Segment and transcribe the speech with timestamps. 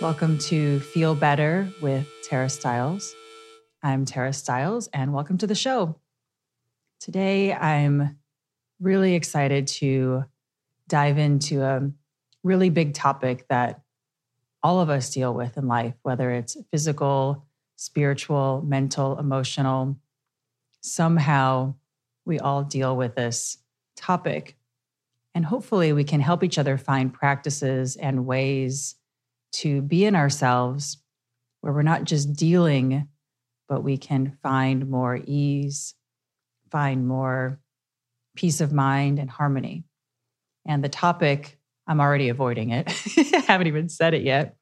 [0.00, 3.14] Welcome to Feel Better with Tara Stiles.
[3.82, 5.94] I'm Tara Stiles, and welcome to the show.
[7.00, 8.16] Today, I'm
[8.80, 10.24] really excited to
[10.88, 11.90] dive into a
[12.42, 13.82] really big topic that
[14.62, 17.44] all of us deal with in life, whether it's physical,
[17.76, 19.98] spiritual, mental, emotional.
[20.80, 21.74] Somehow,
[22.24, 23.58] we all deal with this
[23.96, 24.56] topic.
[25.34, 28.94] And hopefully, we can help each other find practices and ways
[29.52, 30.98] to be in ourselves
[31.60, 33.08] where we're not just dealing,
[33.68, 35.94] but we can find more ease,
[36.70, 37.60] find more
[38.34, 39.84] peace of mind and harmony.
[40.66, 44.56] And the topic, I'm already avoiding it, I haven't even said it yet.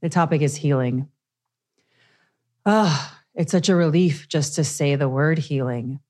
[0.00, 1.08] The topic is healing.
[2.64, 6.00] Oh, it's such a relief just to say the word healing.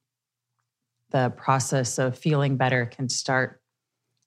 [1.11, 3.61] The process of feeling better can start.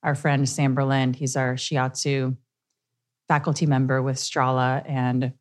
[0.03, 2.37] Our friend Sam Berlind, he's our shiatsu
[3.29, 5.31] faculty member with Strala and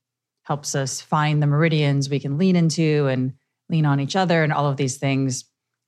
[0.43, 3.33] helps us find the meridians we can lean into and
[3.69, 5.45] lean on each other and all of these things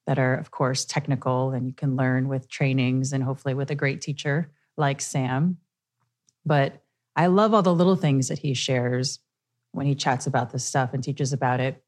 [0.06, 3.76] that are, of course, technical and you can learn with trainings and hopefully with a
[3.76, 5.58] great teacher like Sam.
[6.44, 6.82] But
[7.14, 9.18] I love all the little things that he shares
[9.72, 11.82] when he chats about this stuff and teaches about it.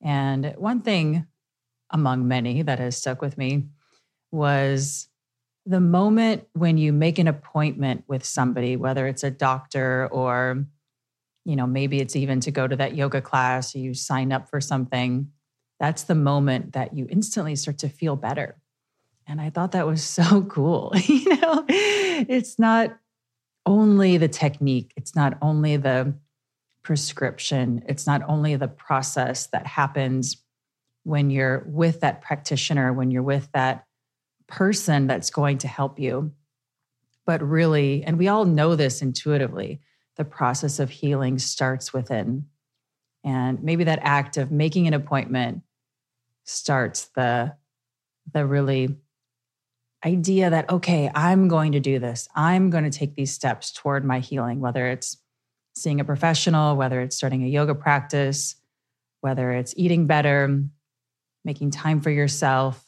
[0.00, 1.26] And one thing
[1.90, 3.66] among many that has stuck with me
[4.30, 5.08] was
[5.68, 10.64] the moment when you make an appointment with somebody, whether it's a doctor or,
[11.44, 14.62] you know, maybe it's even to go to that yoga class you sign up for
[14.62, 15.30] something,
[15.78, 18.56] that's the moment that you instantly start to feel better.
[19.26, 20.90] And I thought that was so cool.
[21.04, 22.96] you know, it's not
[23.66, 26.14] only the technique, it's not only the
[26.82, 30.42] prescription, it's not only the process that happens
[31.04, 33.84] when you're with that practitioner, when you're with that
[34.48, 36.32] person that's going to help you.
[37.26, 39.80] But really, and we all know this intuitively,
[40.16, 42.46] the process of healing starts within.
[43.22, 45.62] And maybe that act of making an appointment
[46.44, 47.54] starts the,
[48.32, 48.96] the really
[50.04, 52.28] idea that, okay, I'm going to do this.
[52.34, 55.18] I'm going to take these steps toward my healing, whether it's
[55.76, 58.56] seeing a professional, whether it's starting a yoga practice,
[59.20, 60.64] whether it's eating better,
[61.44, 62.87] making time for yourself,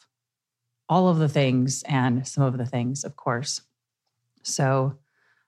[0.91, 3.61] all of the things and some of the things, of course.
[4.43, 4.97] So,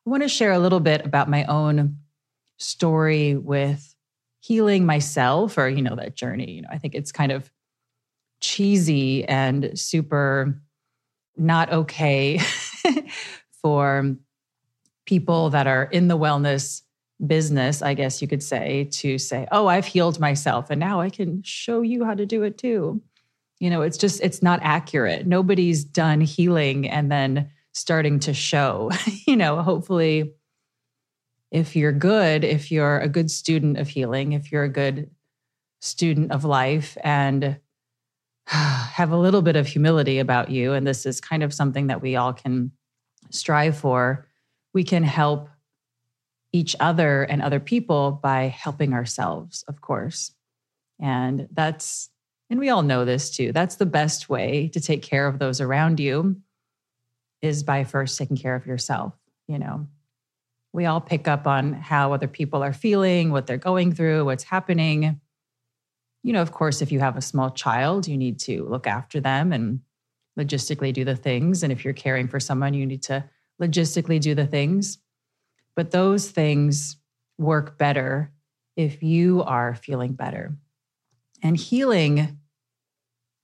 [0.05, 1.97] I want to share a little bit about my own
[2.57, 3.93] story with
[4.39, 6.51] healing myself or, you know, that journey.
[6.51, 7.51] You know, I think it's kind of
[8.41, 10.61] cheesy and super
[11.37, 12.39] not okay
[13.61, 14.15] for
[15.05, 16.81] people that are in the wellness
[17.25, 21.09] business, I guess you could say, to say, oh, I've healed myself and now I
[21.09, 23.01] can show you how to do it too
[23.63, 25.25] you know it's just it's not accurate.
[25.25, 28.91] Nobody's done healing and then starting to show
[29.25, 30.33] you know hopefully
[31.49, 35.09] if you're good if you're a good student of healing if you're a good
[35.79, 37.57] student of life and
[38.47, 42.01] have a little bit of humility about you and this is kind of something that
[42.01, 42.69] we all can
[43.29, 44.27] strive for
[44.73, 45.47] we can help
[46.51, 50.33] each other and other people by helping ourselves of course.
[50.99, 52.09] And that's
[52.53, 53.51] and we all know this too.
[53.51, 56.35] That's the best way to take care of those around you
[57.41, 59.15] is by first taking care of yourself,
[59.47, 59.87] you know.
[60.71, 64.43] We all pick up on how other people are feeling, what they're going through, what's
[64.43, 65.19] happening.
[66.21, 69.19] You know, of course, if you have a small child, you need to look after
[69.19, 69.79] them and
[70.39, 71.63] logistically do the things.
[71.63, 73.27] And if you're caring for someone, you need to
[73.59, 74.99] logistically do the things.
[75.75, 76.97] But those things
[77.39, 78.31] work better
[78.75, 80.55] if you are feeling better.
[81.41, 82.37] And healing,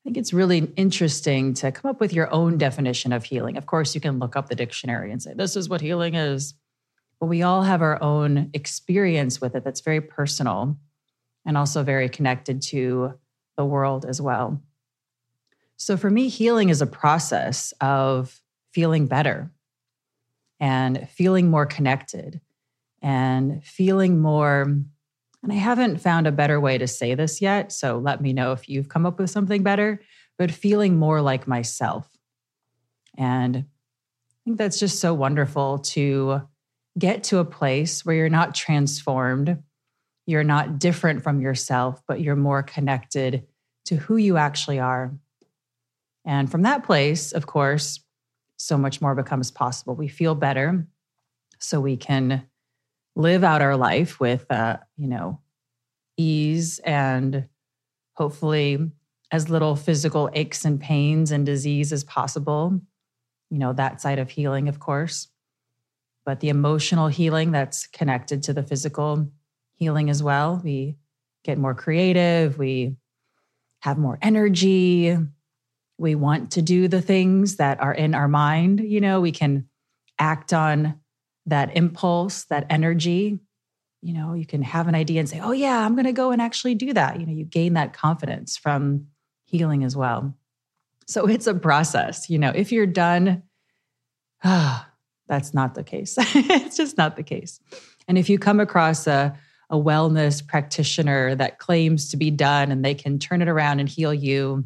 [0.09, 3.57] think it's really interesting to come up with your own definition of healing.
[3.57, 6.55] Of course, you can look up the dictionary and say, this is what healing is.
[7.19, 10.79] But we all have our own experience with it that's very personal
[11.45, 13.19] and also very connected to
[13.55, 14.59] the world as well.
[15.77, 18.41] So for me, healing is a process of
[18.71, 19.51] feeling better
[20.59, 22.41] and feeling more connected
[22.99, 24.75] and feeling more.
[25.41, 27.71] And I haven't found a better way to say this yet.
[27.71, 30.01] So let me know if you've come up with something better,
[30.37, 32.07] but feeling more like myself.
[33.17, 33.63] And I
[34.43, 36.41] think that's just so wonderful to
[36.97, 39.61] get to a place where you're not transformed,
[40.25, 43.47] you're not different from yourself, but you're more connected
[43.85, 45.13] to who you actually are
[46.25, 48.01] and from that place, of course,
[48.57, 49.95] so much more becomes possible.
[49.95, 50.85] We feel better,
[51.59, 52.47] so we can
[53.15, 55.39] live out our life with, uh, you know,
[56.17, 57.47] ease and
[58.13, 58.91] hopefully
[59.31, 62.79] as little physical aches and pains and disease as possible.
[63.49, 65.27] You know, that side of healing, of course,
[66.25, 69.31] but the emotional healing that's connected to the physical
[69.75, 70.61] healing as well.
[70.63, 70.97] We
[71.43, 72.95] get more creative, we
[73.81, 75.17] have more energy,
[75.97, 78.79] we want to do the things that are in our mind.
[78.79, 79.67] You know, we can
[80.17, 80.98] act on
[81.49, 83.39] that impulse, that energy.
[84.01, 86.31] You know, you can have an idea and say, oh, yeah, I'm going to go
[86.31, 87.19] and actually do that.
[87.19, 89.07] You know, you gain that confidence from
[89.45, 90.33] healing as well.
[91.07, 92.29] So it's a process.
[92.29, 93.43] You know, if you're done,
[94.43, 94.87] ah,
[95.27, 96.15] that's not the case.
[96.17, 97.59] it's just not the case.
[98.07, 99.37] And if you come across a,
[99.69, 103.87] a wellness practitioner that claims to be done and they can turn it around and
[103.87, 104.65] heal you,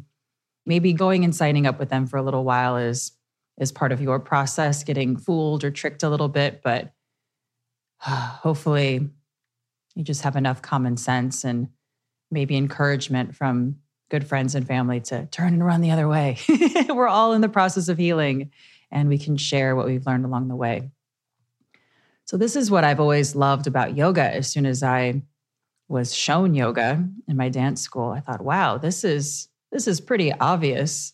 [0.64, 3.12] maybe going and signing up with them for a little while is
[3.58, 6.92] is part of your process getting fooled or tricked a little bit but
[7.98, 9.08] hopefully
[9.94, 11.68] you just have enough common sense and
[12.30, 13.76] maybe encouragement from
[14.10, 16.36] good friends and family to turn and run the other way.
[16.88, 18.50] We're all in the process of healing
[18.90, 20.90] and we can share what we've learned along the way.
[22.26, 24.22] So this is what i've always loved about yoga.
[24.22, 25.22] As soon as i
[25.88, 30.32] was shown yoga in my dance school i thought wow this is this is pretty
[30.32, 31.12] obvious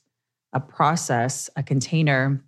[0.53, 2.45] a process, a container,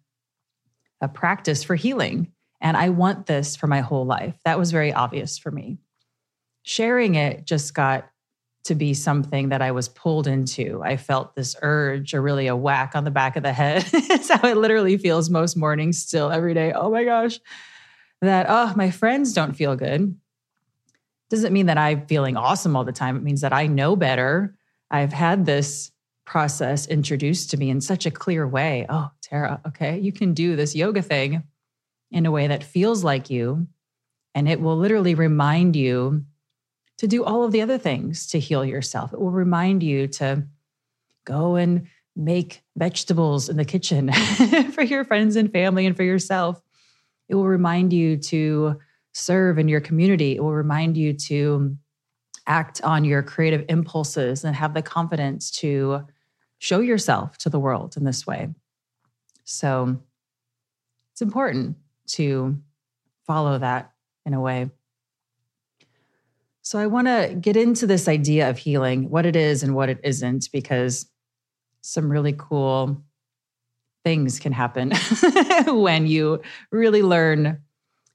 [1.00, 2.32] a practice for healing.
[2.60, 4.38] And I want this for my whole life.
[4.44, 5.78] That was very obvious for me.
[6.62, 8.08] Sharing it just got
[8.64, 10.80] to be something that I was pulled into.
[10.84, 13.84] I felt this urge or really a whack on the back of the head.
[13.92, 16.72] it's how it literally feels most mornings still every day.
[16.72, 17.40] Oh my gosh.
[18.20, 20.16] That, oh, my friends don't feel good.
[21.28, 23.16] Doesn't mean that I'm feeling awesome all the time.
[23.16, 24.54] It means that I know better.
[24.90, 25.91] I've had this
[26.24, 28.86] process introduced to me in such a clear way.
[28.88, 31.42] Oh, Tara, okay, you can do this yoga thing
[32.10, 33.66] in a way that feels like you.
[34.34, 36.24] And it will literally remind you
[36.98, 39.12] to do all of the other things to heal yourself.
[39.12, 40.46] It will remind you to
[41.24, 44.12] go and make vegetables in the kitchen
[44.72, 46.60] for your friends and family and for yourself.
[47.28, 48.78] It will remind you to
[49.12, 50.36] serve in your community.
[50.36, 51.76] It will remind you to
[52.46, 56.06] act on your creative impulses and have the confidence to
[56.58, 58.48] show yourself to the world in this way.
[59.44, 59.98] So
[61.12, 61.76] it's important
[62.08, 62.56] to
[63.26, 63.92] follow that
[64.24, 64.70] in a way.
[66.62, 69.88] So I want to get into this idea of healing, what it is and what
[69.88, 71.06] it isn't, because
[71.80, 73.02] some really cool
[74.04, 74.92] things can happen
[75.66, 76.40] when you
[76.70, 77.60] really learn,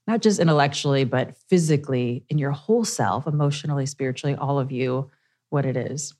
[0.08, 5.10] not just intellectually, but physically in your whole self, emotionally, spiritually, all of you,
[5.50, 6.14] what it is.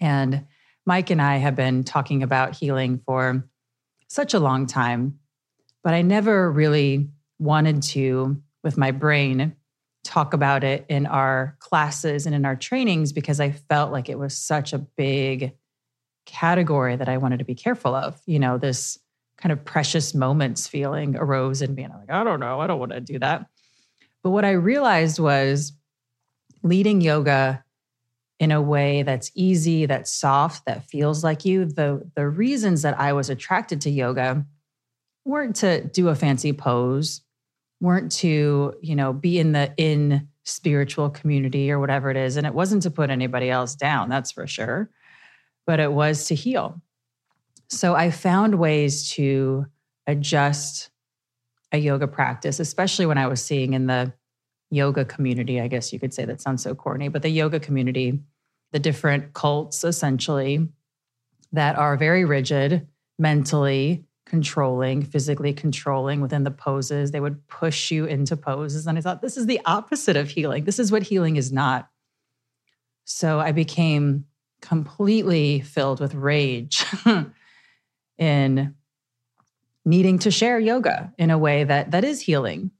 [0.00, 0.44] And
[0.84, 3.48] Mike and I have been talking about healing for
[4.08, 5.20] such a long time,
[5.84, 7.08] but I never really
[7.38, 9.54] wanted to, with my brain,
[10.02, 14.18] talk about it in our classes and in our trainings because I felt like it
[14.18, 15.52] was such a big
[16.26, 18.20] category that I wanted to be careful of.
[18.26, 18.98] You know, this
[19.38, 21.82] kind of precious moments feeling arose in me.
[21.82, 23.46] And I'm like, I don't know, I don't want to do that.
[24.22, 25.72] But what I realized was
[26.62, 27.62] leading yoga
[28.38, 31.64] in a way that's easy, that's soft, that feels like you.
[31.64, 34.44] The the reasons that I was attracted to yoga
[35.24, 37.22] weren't to do a fancy pose,
[37.80, 42.36] weren't to, you know, be in the in spiritual community or whatever it is.
[42.36, 44.90] And it wasn't to put anybody else down, that's for sure.
[45.66, 46.80] But it was to heal.
[47.68, 49.66] So I found ways to
[50.06, 50.90] adjust
[51.72, 54.12] a yoga practice, especially when I was seeing in the
[54.70, 58.20] yoga community, I guess you could say that sounds so corny, but the yoga community,
[58.72, 60.68] the different cults essentially
[61.52, 62.86] that are very rigid
[63.18, 67.12] mentally controlling, physically controlling within the poses.
[67.12, 68.86] They would push you into poses.
[68.86, 70.64] And I thought, this is the opposite of healing.
[70.64, 71.88] This is what healing is not.
[73.04, 74.26] So I became
[74.60, 76.84] completely filled with rage
[78.18, 78.74] in
[79.84, 82.70] needing to share yoga in a way that that is healing.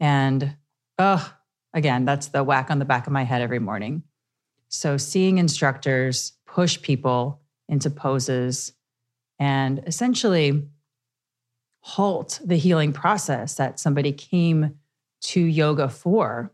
[0.00, 0.56] And
[0.98, 1.32] oh,
[1.74, 4.02] again, that's the whack on the back of my head every morning.
[4.68, 8.72] So seeing instructors push people into poses
[9.38, 10.68] and essentially
[11.80, 14.74] halt the healing process that somebody came
[15.20, 16.52] to yoga for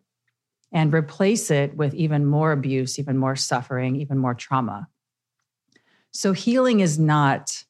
[0.73, 4.89] and replace it with even more abuse, even more suffering, even more trauma.
[6.11, 7.65] So, healing is not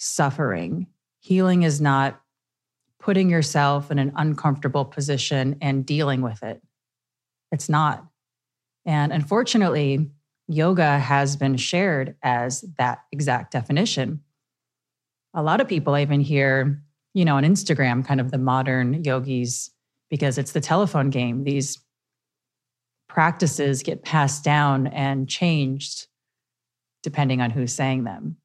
[0.00, 0.86] suffering.
[1.20, 2.20] Healing is not
[2.98, 6.62] putting yourself in an uncomfortable position and dealing with it.
[7.52, 8.04] It's not.
[8.84, 10.10] And unfortunately,
[10.48, 14.20] yoga has been shared as that exact definition
[15.34, 16.82] a lot of people I even hear,
[17.14, 19.70] you know, on Instagram, kind of the modern yogis,
[20.08, 21.44] because it's the telephone game.
[21.44, 21.78] These
[23.08, 26.06] practices get passed down and changed
[27.02, 28.36] depending on who's saying them.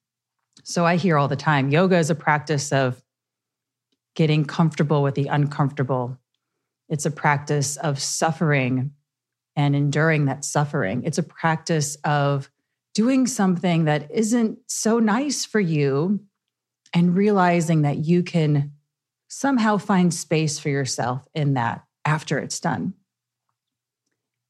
[0.67, 3.01] So I hear all the time yoga is a practice of
[4.15, 6.17] getting comfortable with the uncomfortable.
[6.89, 8.91] It's a practice of suffering
[9.55, 11.03] and enduring that suffering.
[11.03, 12.49] It's a practice of
[12.95, 16.21] doing something that isn't so nice for you
[16.95, 18.71] and realizing that you can
[19.27, 22.95] somehow find space for yourself in that after it's done.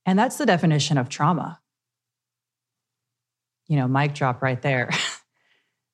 [0.06, 1.60] And that's the definition of trauma.
[3.68, 4.92] You know, mic drop right there.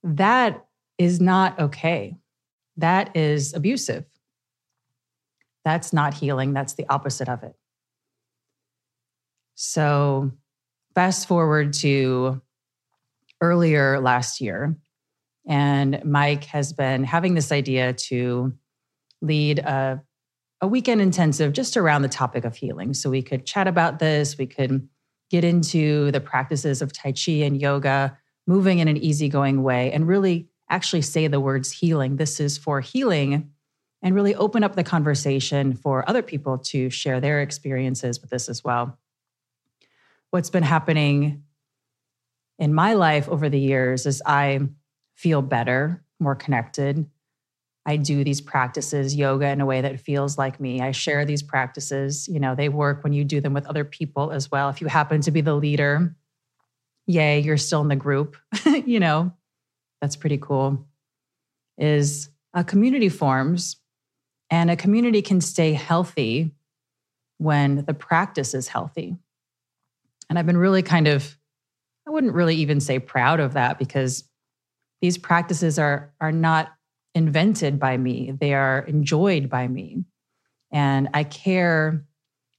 [0.03, 0.65] that
[0.98, 2.17] is not okay.
[2.77, 4.05] That is abusive.
[5.63, 6.53] That's not healing.
[6.53, 7.53] That's the opposite of it.
[9.55, 10.31] So,
[10.96, 12.41] fast forward to
[13.41, 14.75] earlier last year,
[15.48, 18.53] and Mike has been having this idea to
[19.22, 20.01] lead a,
[20.62, 22.93] a weekend intensive just around the topic of healing.
[22.93, 24.88] So we could chat about this, we could
[25.29, 28.17] get into the practices of Tai Chi and yoga,
[28.51, 32.17] moving in an easygoing way, and really actually say the words healing.
[32.17, 33.50] This is for healing,
[34.01, 38.50] and really open up the conversation for other people to share their experiences with this
[38.50, 38.98] as well.
[40.31, 41.43] What's been happening
[42.60, 44.60] in my life over the years is I
[45.15, 47.10] feel better, more connected.
[47.86, 50.81] I do these practices, yoga in a way that feels like me.
[50.81, 52.27] I share these practices.
[52.27, 54.67] You know, they work when you do them with other people as well.
[54.70, 56.15] If you happen to be the leader,
[57.12, 58.38] yay, you're still in the group.
[58.65, 59.34] you know,
[60.01, 60.86] that's pretty cool.
[61.77, 63.77] Is a community forms
[64.50, 66.51] and a community can stay healthy
[67.38, 69.15] when the practice is healthy.
[70.30, 71.38] And I've been really kind of,
[72.08, 74.24] I wouldn't really even say proud of that because
[75.01, 76.72] these practices are are not
[77.13, 80.03] invented by me they are enjoyed by me
[80.72, 82.06] and i care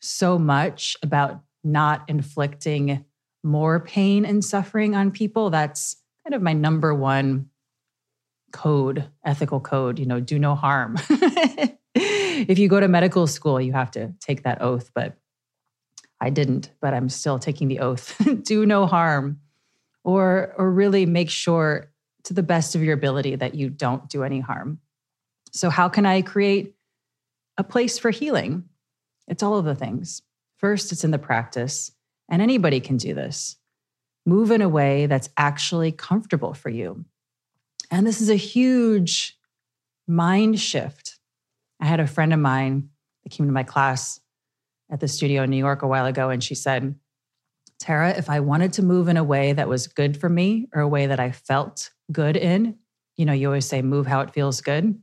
[0.00, 3.04] so much about not inflicting
[3.42, 7.48] more pain and suffering on people that's kind of my number one
[8.52, 10.96] code ethical code you know do no harm
[11.94, 15.16] if you go to medical school you have to take that oath but
[16.20, 19.40] i didn't but i'm still taking the oath do no harm
[20.04, 21.92] or or really make sure
[22.24, 24.78] to the best of your ability that you don't do any harm.
[25.52, 26.74] So, how can I create
[27.58, 28.64] a place for healing?
[29.28, 30.22] It's all of the things.
[30.56, 31.92] First, it's in the practice,
[32.32, 33.56] and anybody can do this.
[34.24, 37.04] Move in a way that's actually comfortable for you.
[37.90, 39.38] And this is a huge
[40.08, 41.18] mind shift.
[41.78, 42.88] I had a friend of mine
[43.22, 44.18] that came to my class
[44.90, 46.94] at the studio in New York a while ago, and she said,
[47.78, 50.80] Tara, if I wanted to move in a way that was good for me or
[50.80, 52.78] a way that I felt good in,
[53.16, 54.98] you know, you always say move how it feels good.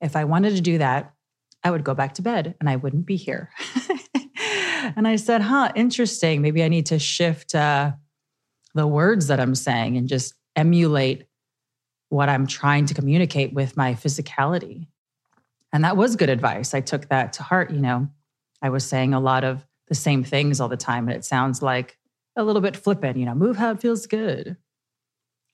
[0.00, 1.14] If I wanted to do that,
[1.62, 3.50] I would go back to bed and I wouldn't be here.
[4.96, 6.42] and I said, huh, interesting.
[6.42, 7.92] Maybe I need to shift uh,
[8.74, 11.26] the words that I'm saying and just emulate
[12.08, 14.86] what I'm trying to communicate with my physicality.
[15.72, 16.74] And that was good advice.
[16.74, 17.70] I took that to heart.
[17.70, 18.08] You know,
[18.62, 21.60] I was saying a lot of the same things all the time, and it sounds
[21.60, 21.98] like
[22.36, 24.56] a little bit flippant, you know, move how it feels good.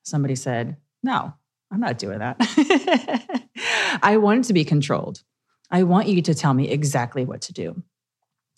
[0.03, 1.33] Somebody said, No,
[1.71, 2.37] I'm not doing that.
[4.03, 5.23] I want to be controlled.
[5.71, 7.83] I want you to tell me exactly what to do.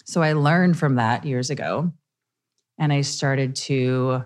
[0.05, 1.93] So I learned from that years ago.
[2.79, 4.25] And I started to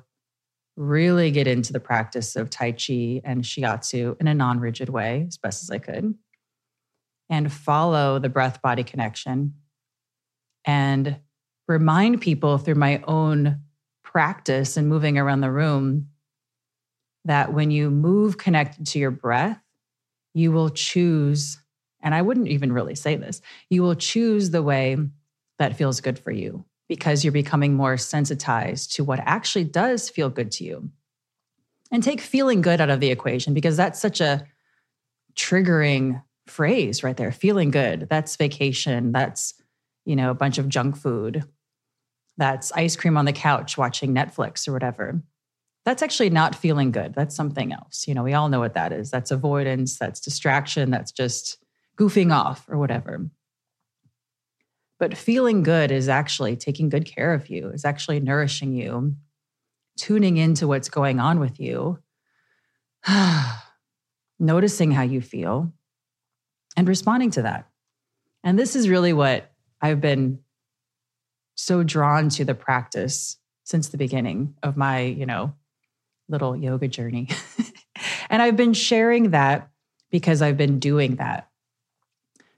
[0.76, 5.24] really get into the practice of Tai Chi and Shiatsu in a non rigid way
[5.28, 6.14] as best as I could
[7.28, 9.54] and follow the breath body connection
[10.64, 11.18] and
[11.66, 13.60] remind people through my own
[14.04, 16.08] practice and moving around the room
[17.24, 19.60] that when you move connected to your breath,
[20.34, 21.58] you will choose,
[22.02, 24.96] and I wouldn't even really say this, you will choose the way
[25.58, 30.30] that feels good for you because you're becoming more sensitized to what actually does feel
[30.30, 30.90] good to you.
[31.90, 34.44] And take feeling good out of the equation because that's such a
[35.36, 37.32] triggering phrase right there.
[37.32, 38.08] Feeling good.
[38.08, 39.12] That's vacation.
[39.12, 39.54] That's,
[40.04, 41.44] you know, a bunch of junk food.
[42.36, 45.22] That's ice cream on the couch watching Netflix or whatever.
[45.84, 47.14] That's actually not feeling good.
[47.14, 48.08] That's something else.
[48.08, 49.10] You know, we all know what that is.
[49.10, 51.58] That's avoidance, that's distraction, that's just
[51.96, 53.30] goofing off or whatever.
[54.98, 59.14] But feeling good is actually taking good care of you, is actually nourishing you,
[59.98, 61.98] tuning into what's going on with you,
[64.38, 65.72] noticing how you feel,
[66.76, 67.68] and responding to that.
[68.42, 69.50] And this is really what
[69.80, 70.40] I've been
[71.56, 75.54] so drawn to the practice since the beginning of my, you know,
[76.28, 77.28] little yoga journey.
[78.30, 79.70] and I've been sharing that
[80.10, 81.48] because I've been doing that.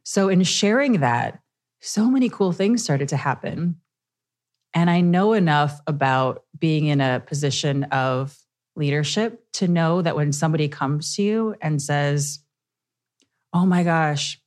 [0.02, 1.40] So in sharing that,
[1.80, 3.76] so many cool things started to happen.
[4.74, 8.36] And I know enough about being in a position of
[8.76, 12.40] leadership to know that when somebody comes to you and says,
[13.52, 14.40] Oh my gosh,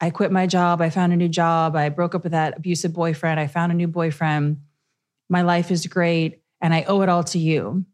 [0.00, 0.80] I quit my job.
[0.80, 1.76] I found a new job.
[1.76, 3.38] I broke up with that abusive boyfriend.
[3.38, 4.62] I found a new boyfriend.
[5.28, 6.42] My life is great.
[6.60, 7.84] And I owe it all to you.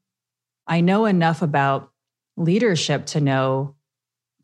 [0.67, 1.91] I know enough about
[2.37, 3.75] leadership to know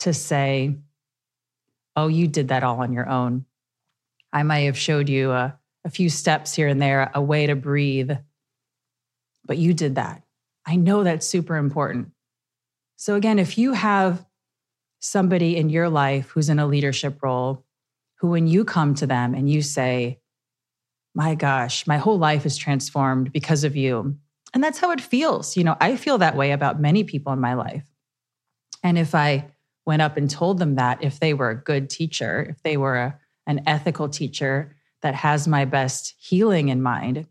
[0.00, 0.76] to say,
[1.94, 3.44] Oh, you did that all on your own.
[4.32, 7.56] I might have showed you a, a few steps here and there, a way to
[7.56, 8.12] breathe,
[9.44, 10.22] but you did that.
[10.66, 12.12] I know that's super important.
[12.96, 14.24] So, again, if you have
[15.00, 17.64] somebody in your life who's in a leadership role,
[18.20, 20.20] who when you come to them and you say,
[21.14, 24.16] My gosh, my whole life is transformed because of you.
[24.54, 25.56] And that's how it feels.
[25.56, 27.84] You know, I feel that way about many people in my life.
[28.84, 29.50] And if I
[29.84, 32.96] went up and told them that, if they were a good teacher, if they were
[32.96, 37.26] a an ethical teacher that has my best healing in mind,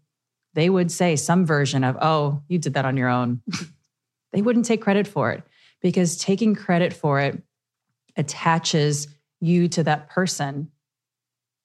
[0.54, 3.42] they would say some version of, oh, you did that on your own.
[4.34, 5.44] they wouldn't take credit for it
[5.82, 7.42] because taking credit for it
[8.18, 9.08] attaches
[9.40, 10.70] you to that person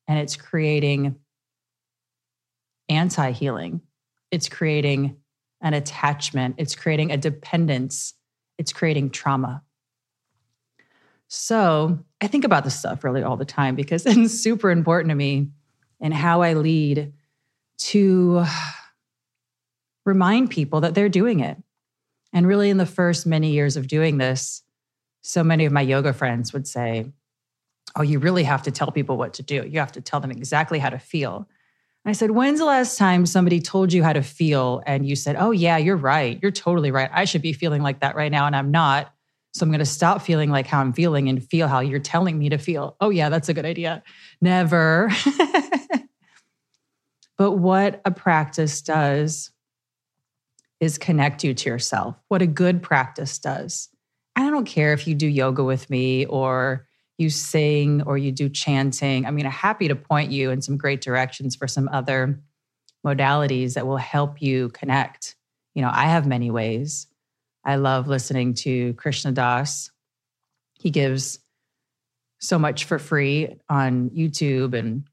[0.09, 1.16] and it's creating
[2.88, 3.80] anti healing.
[4.30, 5.16] It's creating
[5.61, 8.14] an attachment, it's creating a dependence,
[8.59, 9.62] it's creating trauma.
[11.28, 15.14] So I think about this stuff really all the time because it's super important to
[15.14, 15.50] me
[16.00, 17.12] and how I lead
[17.79, 18.44] to
[20.05, 21.59] remind people that they're doing it.
[22.33, 24.62] And really, in the first many years of doing this,
[25.22, 27.12] so many of my yoga friends would say,
[27.94, 29.66] Oh, you really have to tell people what to do.
[29.66, 31.48] You have to tell them exactly how to feel.
[32.05, 35.16] And I said, When's the last time somebody told you how to feel and you
[35.16, 36.38] said, Oh, yeah, you're right.
[36.42, 37.11] You're totally right.
[37.12, 39.12] I should be feeling like that right now, and I'm not.
[39.56, 42.38] So I'm going to stop feeling like how I'm feeling and feel how you're telling
[42.38, 42.94] me to feel.
[43.00, 44.02] Oh, yeah, that's a good idea.
[44.42, 45.10] Never.
[47.38, 49.50] but what a practice does
[50.78, 52.16] is connect you to yourself.
[52.28, 53.88] What a good practice does.
[54.36, 58.50] I don't care if you do yoga with me or you sing or you do
[58.50, 59.24] chanting.
[59.24, 62.42] I mean, I'm happy to point you in some great directions for some other
[63.06, 65.34] modalities that will help you connect.
[65.74, 67.06] You know, I have many ways.
[67.66, 69.90] I love listening to Krishna Das.
[70.79, 71.40] He gives
[72.38, 75.05] so much for free on YouTube and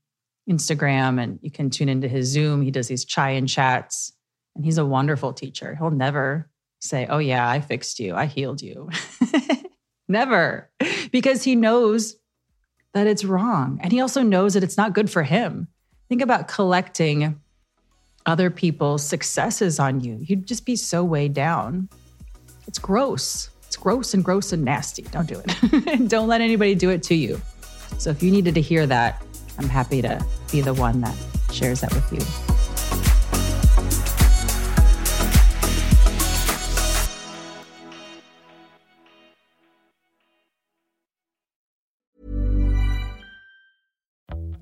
[0.48, 2.62] Instagram, and you can tune into his Zoom.
[2.62, 4.14] He does these chai and chats,
[4.56, 5.76] and he's a wonderful teacher.
[5.76, 6.48] He'll never
[6.80, 8.90] say, Oh, yeah, I fixed you, I healed you.
[10.08, 10.70] never,
[11.12, 12.18] because he knows
[12.94, 13.80] that it's wrong.
[13.82, 15.70] And he also knows that it's not good for him.
[16.08, 17.42] Think about collecting
[18.28, 20.20] other people's successes on you.
[20.22, 21.90] You'd just be so weighed down.
[22.74, 23.52] It's gross.
[23.68, 25.04] It's gross and gross and nasty.
[25.04, 26.08] Don't do it.
[26.10, 27.40] Don't let anybody do it to you.
[28.00, 29.24] So if you needed to hear that,
[29.60, 31.16] I'm happy to be the one that
[31.52, 32.20] shares that with you.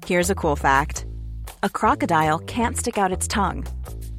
[0.06, 1.06] Here's a cool fact
[1.64, 3.66] a crocodile can't stick out its tongue.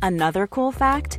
[0.01, 1.19] Another cool fact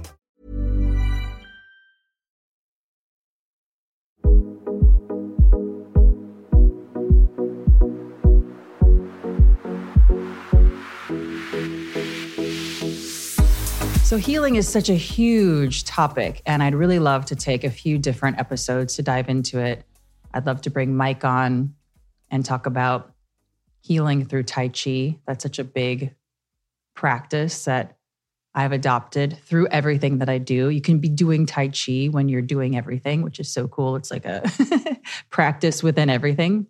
[14.11, 17.97] So, healing is such a huge topic, and I'd really love to take a few
[17.97, 19.85] different episodes to dive into it.
[20.33, 21.75] I'd love to bring Mike on
[22.29, 23.13] and talk about
[23.79, 25.17] healing through Tai Chi.
[25.25, 26.13] That's such a big
[26.93, 27.99] practice that
[28.53, 30.67] I've adopted through everything that I do.
[30.67, 33.95] You can be doing Tai Chi when you're doing everything, which is so cool.
[33.95, 34.43] It's like a
[35.29, 36.67] practice within everything.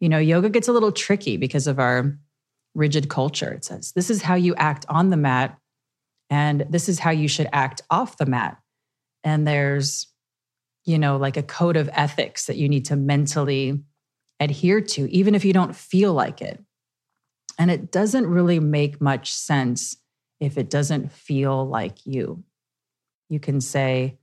[0.00, 2.18] You know, yoga gets a little tricky because of our
[2.74, 3.52] rigid culture.
[3.52, 5.58] It says this is how you act on the mat,
[6.34, 8.58] and this is how you should act off the mat.
[9.22, 10.08] And there's,
[10.84, 13.84] you know, like a code of ethics that you need to mentally
[14.40, 16.60] adhere to, even if you don't feel like it.
[17.56, 19.96] And it doesn't really make much sense
[20.40, 22.42] if it doesn't feel like you.
[23.28, 24.18] You can say,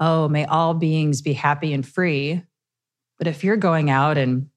[0.00, 2.42] Oh, may all beings be happy and free.
[3.18, 4.48] But if you're going out and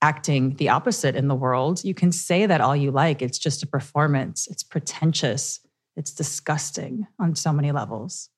[0.00, 3.20] acting the opposite in the world, you can say that all you like.
[3.20, 5.58] It's just a performance, it's pretentious,
[5.96, 8.30] it's disgusting on so many levels.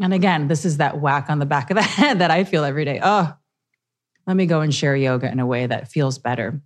[0.00, 2.64] And again, this is that whack on the back of the head that I feel
[2.64, 3.00] every day.
[3.02, 3.34] Oh,
[4.26, 6.60] let me go and share yoga in a way that feels better.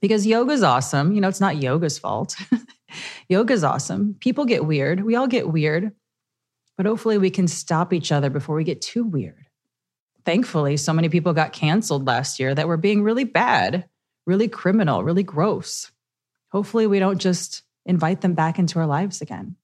[0.00, 1.12] Because yoga is awesome.
[1.12, 2.36] You know, it's not yoga's fault.
[3.28, 4.16] yoga is awesome.
[4.20, 5.04] People get weird.
[5.04, 5.92] We all get weird.
[6.76, 9.46] But hopefully, we can stop each other before we get too weird.
[10.24, 13.86] Thankfully, so many people got canceled last year that were being really bad,
[14.26, 15.92] really criminal, really gross.
[16.52, 19.56] Hopefully, we don't just invite them back into our lives again.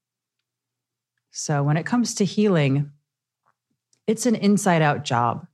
[1.31, 2.93] So, when it comes to healing,
[4.07, 5.47] it's an inside out job.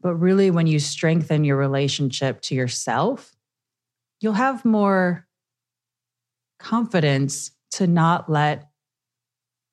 [0.00, 3.34] But really, when you strengthen your relationship to yourself,
[4.20, 5.26] you'll have more
[6.58, 8.68] confidence to not let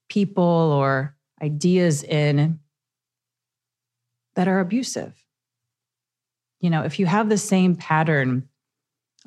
[0.10, 2.60] people or ideas in
[4.36, 5.14] that are abusive.
[6.60, 8.48] You know, if you have the same pattern,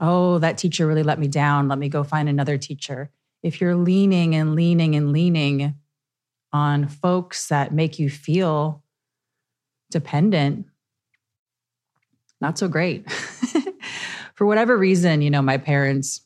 [0.00, 3.10] oh, that teacher really let me down, let me go find another teacher.
[3.42, 5.74] If you're leaning and leaning and leaning
[6.52, 8.82] on folks that make you feel
[9.90, 10.66] dependent,
[12.40, 13.10] not so great.
[14.34, 16.20] for whatever reason, you know, my parents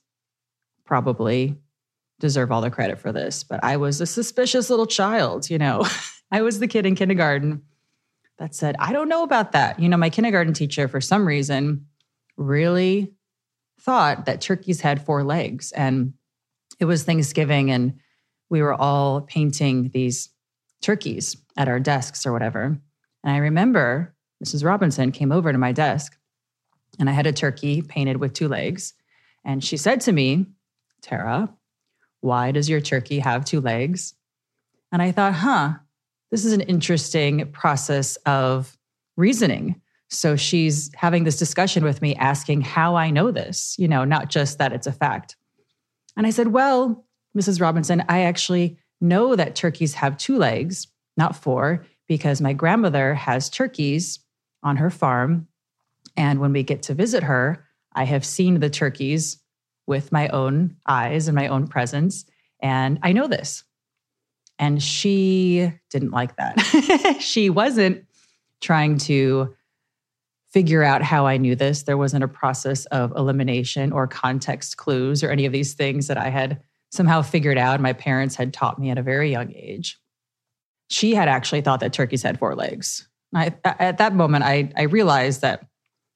[0.85, 1.57] probably
[2.21, 5.87] deserve all the credit for this, but I was a suspicious little child, you know.
[6.31, 7.63] I was the kid in kindergarten
[8.39, 9.81] that said, I don't know about that.
[9.81, 11.87] You know, my kindergarten teacher, for some reason,
[12.37, 13.13] really
[13.81, 15.73] thought that turkeys had four legs.
[15.73, 16.15] And
[16.81, 17.99] it was Thanksgiving, and
[18.51, 20.31] we were all painting these
[20.81, 22.79] turkeys at our desks or whatever.
[23.25, 24.15] And I remember
[24.45, 24.65] Mrs.
[24.65, 26.17] Robinson came over to my desk
[26.99, 28.95] and I had a turkey painted with two legs.
[29.45, 30.47] And she said to me,
[31.03, 31.53] Tara,
[32.21, 34.15] why does your turkey have two legs?
[34.91, 35.75] And I thought, huh,
[36.31, 38.77] this is an interesting process of
[39.17, 39.81] reasoning.
[40.09, 44.31] So she's having this discussion with me, asking how I know this, you know, not
[44.31, 45.37] just that it's a fact.
[46.17, 47.05] And I said, well,
[47.37, 47.61] Mrs.
[47.61, 53.51] Robinson, I actually know that turkeys have two legs, not four, because my grandmother has
[53.51, 54.21] turkeys
[54.63, 55.47] on her farm.
[56.17, 59.39] And when we get to visit her, I have seen the turkeys
[59.87, 62.25] with my own eyes and my own presence.
[62.61, 63.65] And I know this.
[64.59, 67.17] And she didn't like that.
[67.21, 68.05] she wasn't
[68.61, 69.55] trying to
[70.53, 71.83] figure out how I knew this.
[71.83, 76.17] There wasn't a process of elimination or context clues or any of these things that
[76.17, 77.81] I had somehow figured out.
[77.81, 79.99] My parents had taught me at a very young age.
[80.89, 83.07] She had actually thought that turkeys had four legs.
[83.35, 85.67] I, at that moment, I, I realized that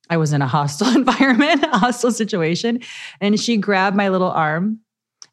[0.08, 2.80] I was in a hostile environment, a hostile situation.
[3.20, 4.80] And she grabbed my little arm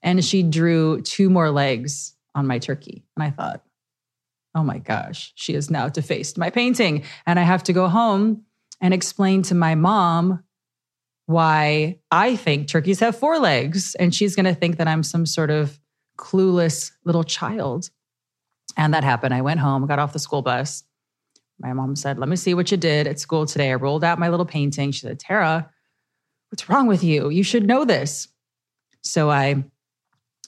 [0.04, 3.06] and she drew two more legs on my turkey.
[3.16, 3.64] And I thought,
[4.56, 7.04] oh my gosh, she has now defaced my painting.
[7.26, 8.44] And I have to go home
[8.82, 10.44] and explain to my mom
[11.26, 13.96] why I think turkeys have four legs.
[13.96, 15.80] And she's going to think that I'm some sort of
[16.18, 17.90] clueless little child.
[18.78, 19.34] And that happened.
[19.34, 20.84] I went home, got off the school bus,
[21.60, 23.72] my mom said, Let me see what you did at school today.
[23.72, 24.92] I rolled out my little painting.
[24.92, 25.70] She said, Tara,
[26.50, 27.30] what's wrong with you?
[27.30, 28.28] You should know this.
[29.02, 29.66] So I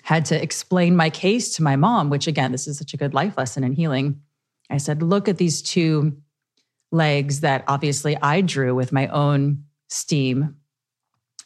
[0.03, 3.13] had to explain my case to my mom, which again, this is such a good
[3.13, 4.21] life lesson in healing.
[4.69, 6.20] I said, Look at these two
[6.91, 10.57] legs that obviously I drew with my own steam,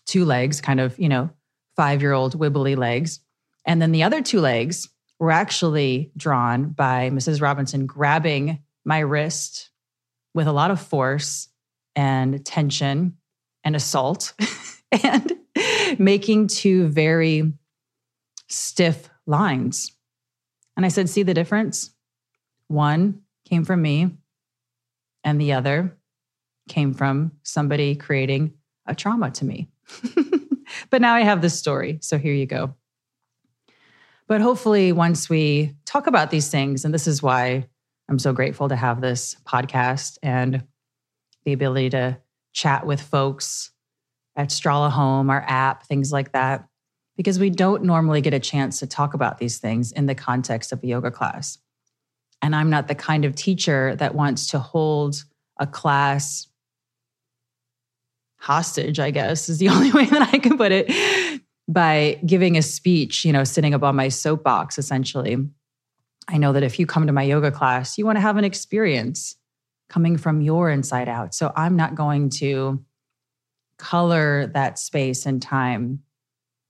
[0.06, 1.30] two legs, kind of, you know,
[1.76, 3.20] five year old wibbly legs.
[3.66, 7.42] And then the other two legs were actually drawn by Mrs.
[7.42, 9.70] Robinson grabbing my wrist
[10.34, 11.48] with a lot of force
[11.96, 13.18] and tension
[13.64, 14.34] and assault
[14.92, 15.32] and
[15.98, 17.54] making two very
[18.48, 19.92] stiff lines.
[20.78, 21.92] And I said, See the difference?
[22.68, 24.12] One came from me,
[25.26, 25.98] and the other
[26.70, 28.54] came from somebody creating
[28.86, 29.70] a trauma to me.
[30.90, 32.00] but now I have this story.
[32.02, 32.76] So here you go.
[34.28, 37.68] But hopefully, once we talk about these things, and this is why
[38.10, 40.64] I'm so grateful to have this podcast and
[41.44, 42.20] the ability to
[42.54, 43.72] chat with folks
[44.36, 46.68] at Strala Home, our app, things like that,
[47.18, 50.72] because we don't normally get a chance to talk about these things in the context
[50.72, 51.60] of a yoga class.
[52.46, 55.24] And I'm not the kind of teacher that wants to hold
[55.60, 56.46] a class
[58.38, 62.62] hostage, I guess is the only way that I can put it, by giving a
[62.62, 65.38] speech, you know, sitting up on my soapbox, essentially.
[66.28, 68.44] I know that if you come to my yoga class, you want to have an
[68.44, 69.36] experience
[69.90, 71.34] coming from your inside out.
[71.34, 72.86] So I'm not going to
[73.80, 76.04] color that space and time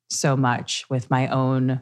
[0.09, 1.81] so much with my own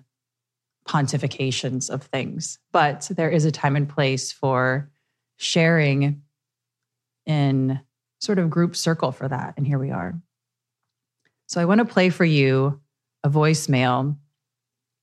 [0.88, 2.60] pontifications of things.
[2.72, 4.90] But there is a time and place for
[5.38, 6.22] sharing
[7.26, 7.80] in
[8.20, 9.54] sort of group circle for that.
[9.58, 10.16] And here we are.
[11.48, 12.82] So I want to play for you
[13.24, 14.18] a voicemail.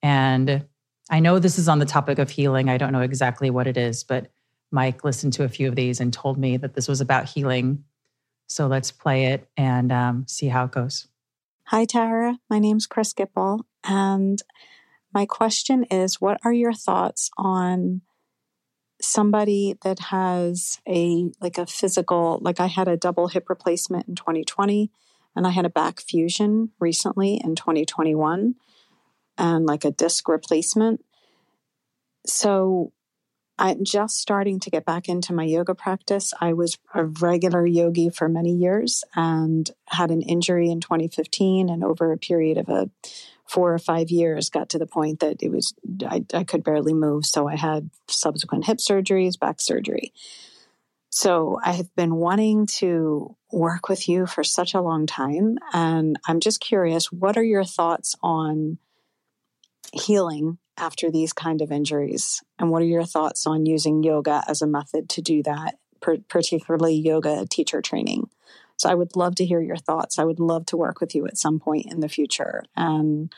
[0.02, 0.66] And
[1.10, 2.68] I know this is on the topic of healing.
[2.68, 4.30] I don't know exactly what it is, but
[4.70, 7.84] Mike listened to a few of these and told me that this was about healing.
[8.48, 11.08] So let's play it and um, see how it goes.
[11.64, 12.38] Hi, Tara.
[12.48, 13.60] My name's Chris Gipple.
[13.84, 14.42] And
[15.12, 18.02] my question is What are your thoughts on
[19.00, 24.14] somebody that has a like a physical like I had a double hip replacement in
[24.14, 24.90] 2020
[25.34, 28.56] and I had a back fusion recently in 2021
[29.38, 31.04] and like a disc replacement.
[32.26, 32.92] So
[33.58, 36.32] I'm just starting to get back into my yoga practice.
[36.40, 41.84] I was a regular yogi for many years and had an injury in 2015 and
[41.84, 42.90] over a period of a
[43.50, 45.74] four or five years got to the point that it was
[46.06, 47.26] I, I could barely move.
[47.26, 50.12] So I had subsequent hip surgeries, back surgery.
[51.10, 55.58] So I have been wanting to work with you for such a long time.
[55.72, 58.78] And I'm just curious, what are your thoughts on
[59.92, 62.44] healing after these kind of injuries?
[62.60, 65.78] And what are your thoughts on using yoga as a method to do that,
[66.28, 68.30] particularly yoga teacher training?
[68.80, 70.18] So I would love to hear your thoughts.
[70.18, 72.62] I would love to work with you at some point in the future.
[72.74, 73.30] And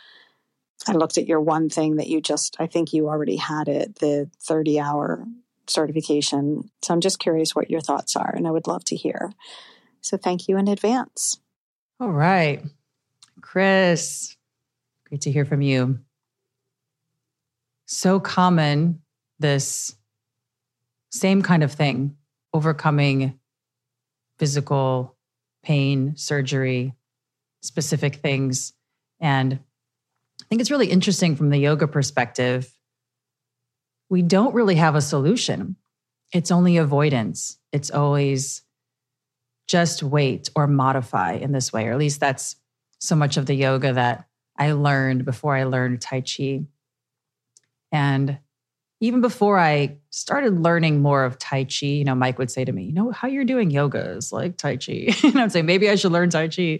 [0.86, 3.96] I looked at your one thing that you just, I think you already had it,
[3.96, 5.26] the 30 hour
[5.66, 6.70] certification.
[6.80, 9.32] So I'm just curious what your thoughts are, and I would love to hear.
[10.00, 11.40] So thank you in advance.
[11.98, 12.62] All right.
[13.40, 14.36] Chris,
[15.08, 15.98] great to hear from you.
[17.86, 19.02] So common,
[19.40, 19.96] this
[21.10, 22.16] same kind of thing,
[22.54, 23.40] overcoming
[24.38, 25.16] physical
[25.62, 26.94] pain, surgery,
[27.62, 28.72] specific things.
[29.20, 29.54] And
[30.40, 32.72] I think it's really interesting from the yoga perspective.
[34.10, 35.76] We don't really have a solution.
[36.32, 37.58] It's only avoidance.
[37.72, 38.62] It's always
[39.68, 42.56] just wait or modify in this way, or at least that's
[42.98, 46.64] so much of the yoga that I learned before I learned Tai Chi.
[47.90, 48.38] And
[49.02, 52.70] even before I started learning more of Tai Chi, you know, Mike would say to
[52.70, 55.12] me, you know, how you're doing yoga is like Tai Chi.
[55.24, 56.78] and I'd say, maybe I should learn Tai Chi.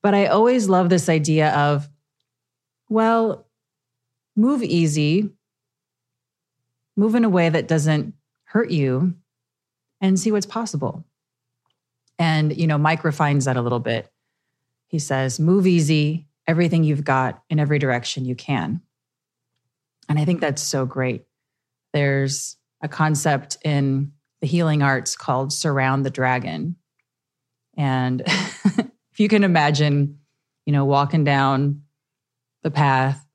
[0.00, 1.88] But I always love this idea of,
[2.88, 3.48] well,
[4.36, 5.30] move easy,
[6.96, 9.14] move in a way that doesn't hurt you,
[10.00, 11.04] and see what's possible.
[12.16, 14.08] And, you know, Mike refines that a little bit.
[14.86, 18.82] He says, move easy, everything you've got in every direction you can.
[20.08, 21.24] And I think that's so great
[21.92, 26.76] there's a concept in the healing arts called surround the dragon.
[27.76, 30.18] And if you can imagine,
[30.66, 31.82] you know, walking down
[32.62, 33.26] the path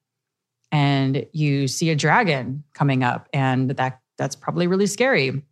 [0.71, 5.43] and you see a dragon coming up and that that's probably really scary.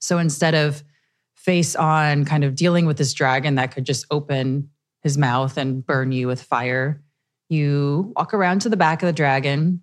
[0.00, 0.82] So instead of
[1.34, 4.70] face on kind of dealing with this dragon that could just open
[5.02, 7.02] his mouth and burn you with fire,
[7.48, 9.80] you walk around to the back of the dragon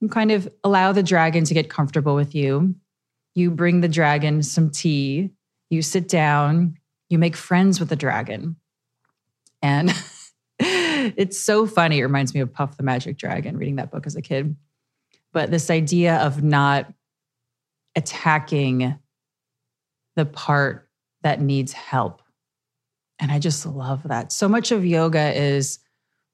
[0.00, 2.74] you kind of allow the dragon to get comfortable with you.
[3.34, 5.30] You bring the dragon some tea.
[5.70, 6.76] You sit down.
[7.08, 8.56] You make friends with the dragon.
[9.62, 9.92] And
[10.58, 11.98] it's so funny.
[11.98, 14.56] It reminds me of Puff the Magic Dragon, reading that book as a kid.
[15.32, 16.92] But this idea of not
[17.94, 18.98] attacking
[20.14, 20.88] the part
[21.22, 22.22] that needs help.
[23.18, 24.30] And I just love that.
[24.32, 25.78] So much of yoga is,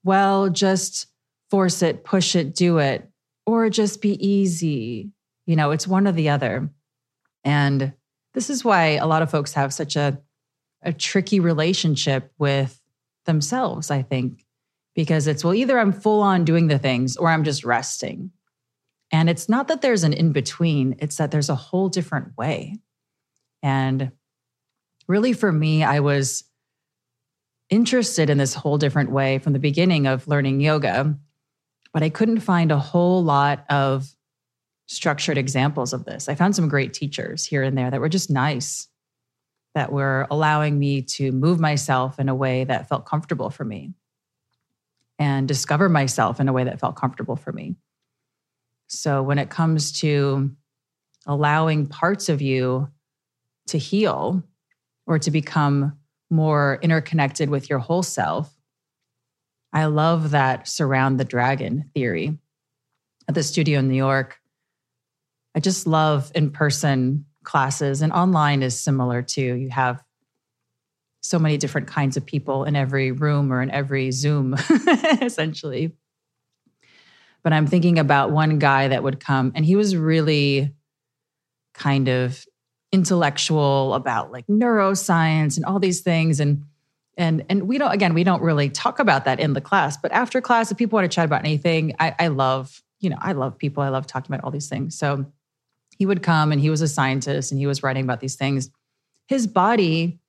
[0.03, 1.07] well, just
[1.49, 3.09] force it, push it, do it
[3.45, 5.11] or just be easy.
[5.45, 6.69] You know, it's one or the other.
[7.43, 7.93] And
[8.33, 10.19] this is why a lot of folks have such a,
[10.81, 12.81] a tricky relationship with
[13.25, 14.45] themselves, I think,
[14.95, 18.31] because it's, well, either I'm full on doing the things or I'm just resting.
[19.11, 22.77] And it's not that there's an in between, it's that there's a whole different way.
[23.61, 24.11] And
[25.07, 26.43] really, for me, I was
[27.69, 31.17] interested in this whole different way from the beginning of learning yoga
[31.93, 34.15] But I couldn't find a whole lot of
[34.87, 36.27] structured examples of this.
[36.27, 38.87] I found some great teachers here and there that were just nice,
[39.75, 43.93] that were allowing me to move myself in a way that felt comfortable for me
[45.19, 47.75] and discover myself in a way that felt comfortable for me.
[48.87, 50.51] So when it comes to
[51.25, 52.89] allowing parts of you
[53.67, 54.43] to heal
[55.05, 55.97] or to become
[56.29, 58.53] more interconnected with your whole self,
[59.73, 62.37] I love that surround the dragon theory.
[63.27, 64.39] At the studio in New York,
[65.55, 69.55] I just love in person classes, and online is similar too.
[69.55, 70.03] You have
[71.21, 74.53] so many different kinds of people in every room or in every Zoom,
[75.21, 75.93] essentially.
[77.43, 80.73] But I'm thinking about one guy that would come, and he was really
[81.73, 82.45] kind of
[82.91, 86.39] intellectual about like neuroscience and all these things.
[86.39, 86.65] And
[87.17, 89.97] and and we don't again, we don't really talk about that in the class.
[89.97, 93.17] But after class, if people want to chat about anything, I, I love, you know,
[93.19, 93.83] I love people.
[93.83, 94.97] I love talking about all these things.
[94.97, 95.25] So
[95.97, 98.69] he would come and he was a scientist and he was writing about these things.
[99.27, 100.19] His body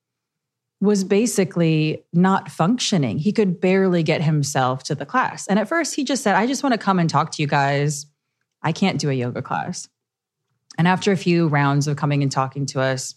[0.81, 3.17] was basically not functioning.
[3.17, 5.47] He could barely get himself to the class.
[5.47, 7.47] And at first, he just said, I just want to come and talk to you
[7.47, 8.05] guys.
[8.61, 9.87] I can't do a yoga class.
[10.77, 13.15] And after a few rounds of coming and talking to us,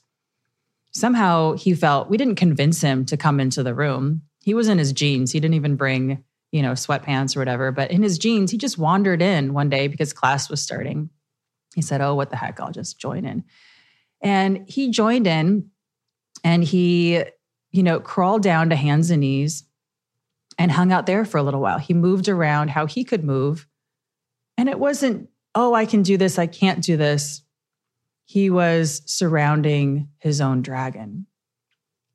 [0.93, 4.23] somehow he felt we didn't convince him to come into the room.
[4.43, 5.33] He was in his jeans.
[5.33, 8.79] He didn't even bring, you know, sweatpants or whatever, but in his jeans, he just
[8.79, 11.11] wandered in one day because class was starting.
[11.75, 12.61] He said, Oh, what the heck?
[12.61, 13.45] I'll just join in.
[14.21, 15.71] And he joined in
[16.43, 17.23] and he,
[17.71, 19.65] you know, crawled down to hands and knees
[20.59, 21.79] and hung out there for a little while.
[21.79, 23.67] He moved around how he could move.
[24.57, 27.43] And it wasn't, oh, I can do this, I can't do this.
[28.29, 31.27] He was surrounding his own dragon.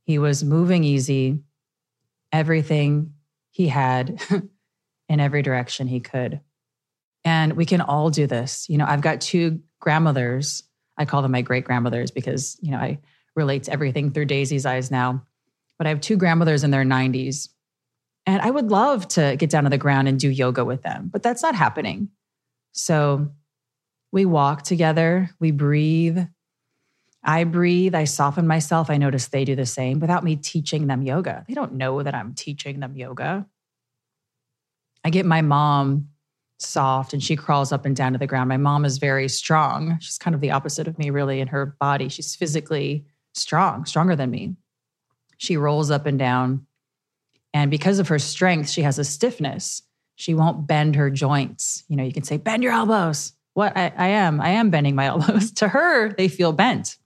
[0.03, 1.39] He was moving easy,
[2.31, 3.13] everything
[3.49, 4.21] he had
[5.09, 6.39] in every direction he could.
[7.25, 8.69] And we can all do this.
[8.69, 10.61] You know, I've got two grandmothers.
[10.99, 12.99] I call them my great grandmothers because, you know, I
[13.35, 15.25] relate to everything through Daisy's eyes now.
[15.79, 17.49] But I have two grandmothers in their 90s.
[18.27, 21.09] And I would love to get down to the ground and do yoga with them,
[21.11, 22.09] but that's not happening.
[22.71, 23.31] So
[24.13, 26.19] we walk together, we breathe.
[27.23, 28.91] I breathe, I soften myself.
[28.91, 31.43] I notice they do the same without me teaching them yoga.
[31.47, 33.47] They don't know that I'm teaching them yoga.
[35.03, 36.09] I get my mom
[36.59, 38.49] soft and she crawls up and down to the ground.
[38.49, 39.97] My mom is very strong.
[39.99, 42.07] She's kind of the opposite of me, really, in her body.
[42.07, 44.55] She's physically strong, stronger than me.
[45.37, 46.67] She rolls up and down.
[47.51, 49.81] And because of her strength, she has a stiffness.
[50.15, 51.83] She won't bend her joints.
[51.87, 53.33] You know, you can say, bend your elbows.
[53.53, 55.51] What I, I am, I am bending my elbows.
[55.53, 56.97] to her, they feel bent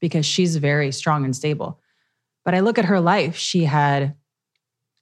[0.00, 1.80] because she's very strong and stable.
[2.44, 3.36] But I look at her life.
[3.36, 4.14] She had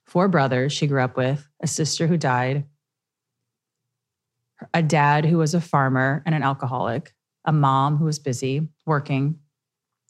[0.05, 2.65] four brothers she grew up with, a sister who died,
[4.73, 7.13] a dad who was a farmer and an alcoholic,
[7.43, 9.39] a mom who was busy working,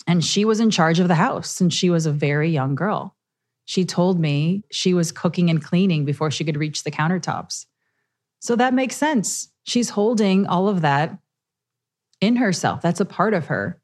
[0.07, 3.15] and she was in charge of the house since she was a very young girl.
[3.65, 7.65] She told me she was cooking and cleaning before she could reach the countertops.
[8.39, 9.49] So that makes sense.
[9.65, 11.17] She's holding all of that
[12.21, 12.81] in herself.
[12.81, 13.81] That's a part of her.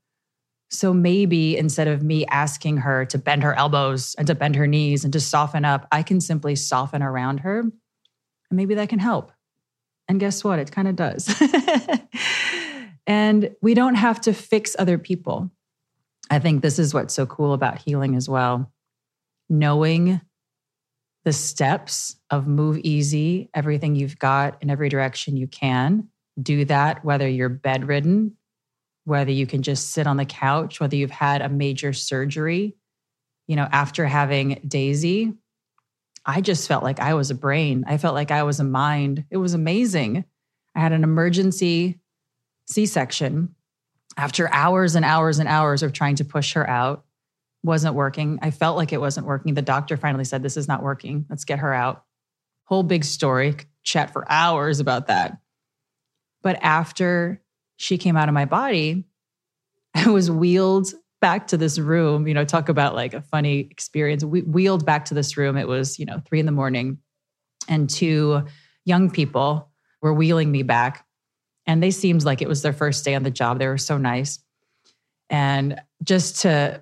[0.69, 4.67] So maybe instead of me asking her to bend her elbows and to bend her
[4.67, 7.59] knees and to soften up, I can simply soften around her.
[7.59, 7.73] And
[8.51, 9.33] maybe that can help.
[10.07, 10.59] And guess what?
[10.59, 11.33] It kind of does.
[13.07, 15.51] and we don't have to fix other people.
[16.29, 18.71] I think this is what's so cool about healing as well.
[19.49, 20.21] Knowing
[21.23, 26.07] the steps of move easy, everything you've got in every direction you can.
[26.41, 28.37] Do that, whether you're bedridden,
[29.05, 32.75] whether you can just sit on the couch, whether you've had a major surgery.
[33.47, 35.33] You know, after having Daisy,
[36.25, 37.83] I just felt like I was a brain.
[37.87, 39.25] I felt like I was a mind.
[39.29, 40.23] It was amazing.
[40.75, 41.99] I had an emergency
[42.67, 43.55] C section
[44.17, 47.03] after hours and hours and hours of trying to push her out.
[47.63, 48.39] Wasn't working.
[48.41, 49.53] I felt like it wasn't working.
[49.53, 51.25] The doctor finally said, This is not working.
[51.29, 52.03] Let's get her out.
[52.65, 55.37] Whole big story, chat for hours about that.
[56.41, 57.41] But after
[57.77, 59.05] she came out of my body,
[59.93, 64.23] I was wheeled back to this room, you know, talk about like a funny experience.
[64.23, 65.55] We wheeled back to this room.
[65.55, 66.97] It was, you know, three in the morning,
[67.67, 68.43] and two
[68.85, 69.69] young people
[70.01, 71.05] were wheeling me back.
[71.67, 73.59] And they seemed like it was their first day on the job.
[73.59, 74.39] They were so nice.
[75.29, 76.81] And just to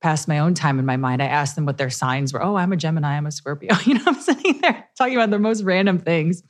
[0.00, 2.42] pass my own time in my mind, I asked them what their signs were.
[2.42, 3.74] Oh, I'm a Gemini, I'm a Scorpio.
[3.84, 6.42] You know, I'm sitting there talking about the most random things.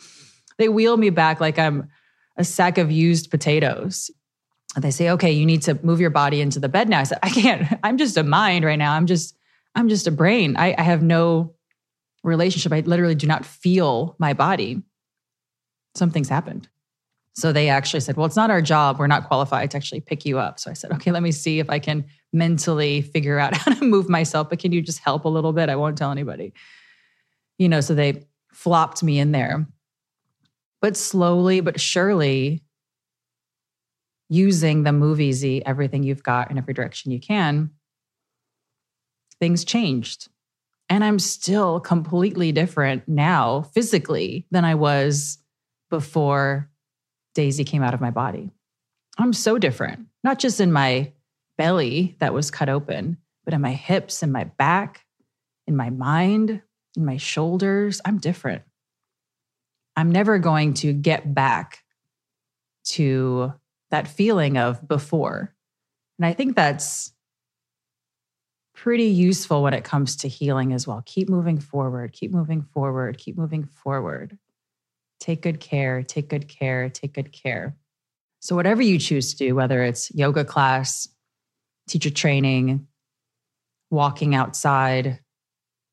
[0.59, 1.88] They wheel me back like I'm
[2.36, 4.11] a sack of used potatoes
[4.74, 7.01] And they say, okay, you need to move your body into the bed now.
[7.01, 7.78] I said, I can't.
[7.82, 8.94] I'm just a mind right now.
[8.94, 9.36] I'm just,
[9.74, 10.57] I'm just a brain.
[10.57, 11.55] I, I have no
[12.22, 12.72] relationship.
[12.72, 14.82] I literally do not feel my body.
[15.94, 16.68] something's happened.
[17.34, 18.98] So they actually said, Well, it's not our job.
[18.98, 20.61] We're not qualified to actually pick you up.
[20.61, 23.85] So I said, Okay, let me see if I can mentally figure out how to
[23.85, 25.68] move myself, but can you just help a little bit?
[25.68, 26.53] I won't tell anybody.
[27.59, 29.66] You know, so they flopped me in there.
[30.81, 32.62] But slowly but surely,
[34.31, 37.70] using the Move Easy, everything you've got in every direction you can,
[39.41, 40.28] things changed.
[40.89, 45.39] And I'm still completely different now physically than I was
[45.91, 46.70] before
[47.35, 48.51] Daisy came out of my body.
[49.18, 51.12] I'm so different, not just in my
[51.61, 55.04] belly that was cut open, but in my hips and my back,
[55.66, 56.62] in my mind,
[56.96, 58.00] in my shoulders.
[58.02, 58.62] I'm different.
[59.94, 61.84] I'm never going to get back
[62.84, 63.52] to
[63.90, 65.54] that feeling of before.
[66.18, 67.12] And I think that's
[68.74, 71.02] pretty useful when it comes to healing as well.
[71.04, 74.38] Keep moving forward, keep moving forward, keep moving forward.
[75.18, 77.76] Take good care, take good care, take good care.
[78.38, 81.06] So, whatever you choose to do, whether it's yoga class,
[81.91, 82.86] teacher training,
[83.91, 85.20] walking outside,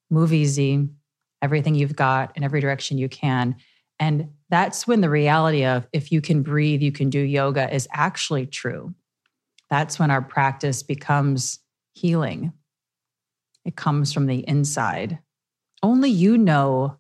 [0.10, 0.88] move easy,
[1.42, 3.56] everything you've got in every direction you can.
[4.00, 7.88] And that's when the reality of if you can breathe, you can do yoga is
[7.92, 8.94] actually true.
[9.70, 11.60] That's when our practice becomes
[11.94, 12.54] healing.
[13.66, 15.20] It comes from the inside.
[15.84, 16.98] Only you know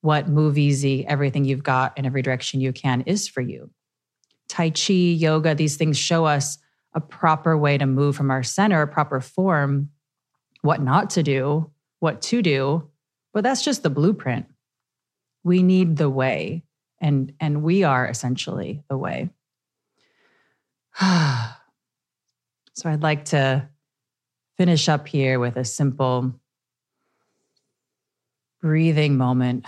[0.00, 3.70] what move easy, everything you've got in every direction you can is for you.
[4.48, 6.58] Tai Chi, yoga, these things show us
[6.94, 9.90] a proper way to move from our center, a proper form,
[10.62, 11.70] what not to do,
[12.00, 12.88] what to do.
[13.32, 14.46] But that's just the blueprint.
[15.44, 16.64] We need the way,
[17.00, 19.30] and, and we are essentially the way.
[21.00, 21.06] so
[22.84, 23.68] I'd like to
[24.58, 26.34] finish up here with a simple
[28.60, 29.66] breathing moment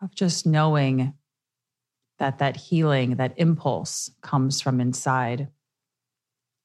[0.00, 1.14] of just knowing
[2.22, 5.48] that that healing, that impulse comes from inside.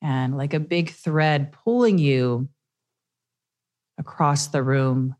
[0.03, 2.49] And like a big thread pulling you
[3.97, 5.16] across the room,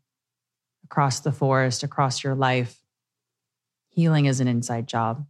[0.84, 2.80] across the forest, across your life.
[3.88, 5.26] Healing is an inside job.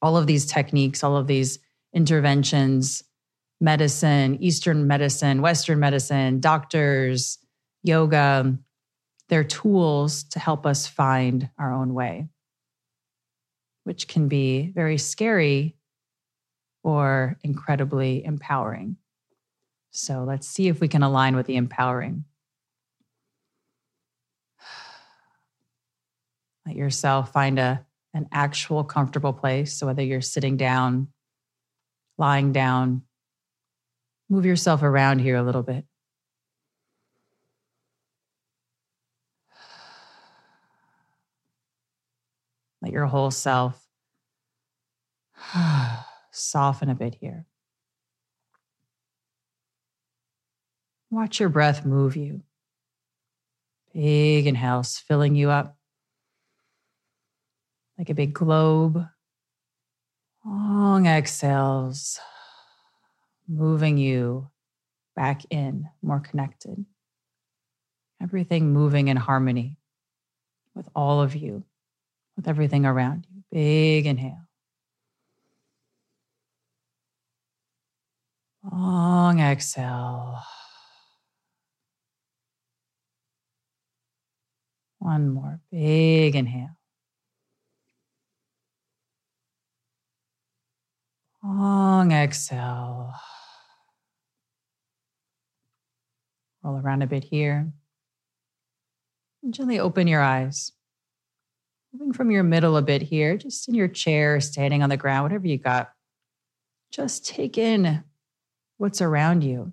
[0.00, 1.58] All of these techniques, all of these
[1.92, 3.02] interventions,
[3.60, 7.38] medicine, Eastern medicine, Western medicine, doctors,
[7.82, 8.56] yoga,
[9.28, 12.28] they're tools to help us find our own way,
[13.84, 15.76] which can be very scary
[16.82, 18.96] or incredibly empowering.
[19.90, 22.24] So let's see if we can align with the empowering.
[26.66, 29.74] Let yourself find a, an actual comfortable place.
[29.74, 31.08] So whether you're sitting down,
[32.18, 33.02] lying down,
[34.28, 35.84] move yourself around here a little bit.
[42.84, 43.82] Let your whole self
[46.30, 47.46] soften a bit here.
[51.10, 52.42] Watch your breath move you.
[53.94, 55.78] Big inhales filling you up
[57.96, 59.02] like a big globe.
[60.44, 62.20] Long exhales
[63.48, 64.50] moving you
[65.16, 66.84] back in, more connected.
[68.22, 69.78] Everything moving in harmony
[70.74, 71.64] with all of you
[72.36, 73.42] with everything around you.
[73.50, 74.46] Big inhale.
[78.70, 80.40] Long exhale.
[84.98, 86.78] One more big inhale.
[91.42, 93.12] Long exhale.
[96.62, 97.70] Roll around a bit here.
[99.50, 100.72] Gently open your eyes.
[101.96, 105.22] Moving from your middle a bit here, just in your chair, standing on the ground,
[105.22, 105.92] whatever you got.
[106.90, 108.02] Just take in
[108.78, 109.72] what's around you.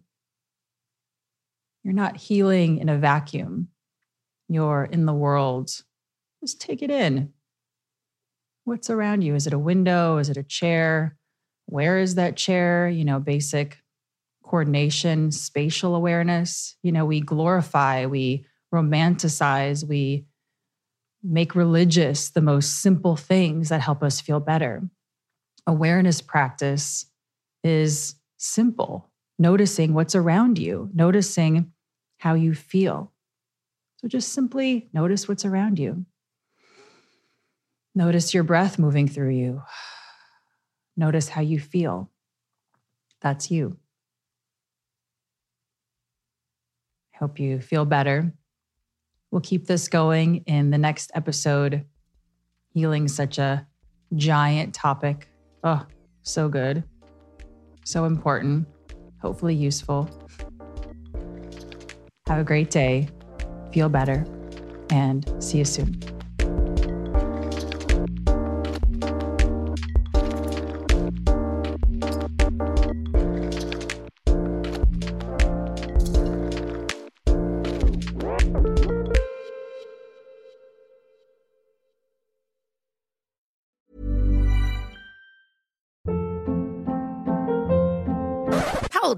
[1.83, 3.69] You're not healing in a vacuum,
[4.47, 5.71] you're in the world.
[6.41, 7.33] Just take it in.
[8.65, 9.33] What's around you?
[9.33, 10.17] Is it a window?
[10.17, 11.17] Is it a chair?
[11.65, 12.87] Where is that chair?
[12.87, 13.79] You know, basic
[14.43, 16.75] coordination, spatial awareness.
[16.83, 20.25] You know, we glorify, we romanticize, we
[21.23, 24.83] make religious the most simple things that help us feel better.
[25.67, 27.05] Awareness practice
[27.63, 31.71] is simple, noticing what's around you, noticing
[32.17, 33.11] how you feel.
[33.97, 36.05] So just simply notice what's around you.
[37.93, 39.61] Notice your breath moving through you.
[40.97, 42.09] Notice how you feel.
[43.21, 43.77] That's you.
[47.13, 48.33] I hope you feel better
[49.31, 51.85] We'll keep this going in the next episode.
[52.73, 53.67] healing such a
[54.15, 55.27] giant topic.
[55.63, 55.85] Oh,
[56.23, 56.83] so good.
[57.85, 58.67] So important.
[59.21, 60.09] Hopefully useful.
[62.27, 63.09] Have a great day.
[63.73, 64.25] Feel better.
[64.89, 65.99] And see you soon.